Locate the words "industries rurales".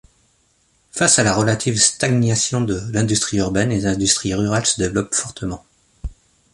3.85-4.65